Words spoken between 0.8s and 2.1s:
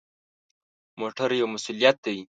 موټر یو مسؤلیت